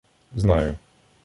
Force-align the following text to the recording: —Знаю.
—Знаю. 0.43 0.77